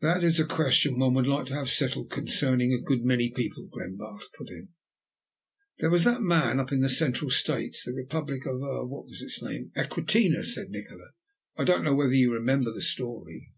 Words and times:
"That 0.00 0.24
is 0.24 0.40
a 0.40 0.46
question 0.46 0.98
one 0.98 1.12
would 1.12 1.26
like 1.26 1.44
to 1.48 1.54
have 1.54 1.68
settled 1.68 2.10
concerning 2.10 2.72
a 2.72 2.80
good 2.80 3.04
many 3.04 3.30
people," 3.30 3.66
Glenbarth 3.70 4.32
put 4.32 4.48
in. 4.48 4.70
"There 5.76 5.90
was 5.90 6.04
that 6.04 6.22
man 6.22 6.58
up 6.58 6.72
in 6.72 6.80
the 6.80 6.88
Central 6.88 7.30
States, 7.30 7.84
the 7.84 7.92
Republic 7.92 8.46
of 8.46 8.62
ah! 8.62 8.84
what 8.86 9.04
was 9.04 9.20
its 9.20 9.42
name? 9.42 9.70
Equinata," 9.76 10.42
said 10.46 10.70
Nikola. 10.70 11.10
"I 11.58 11.64
don't 11.64 11.84
know 11.84 11.94
whether 11.94 12.14
you 12.14 12.32
remember 12.32 12.72
the 12.72 12.80
story." 12.80 13.52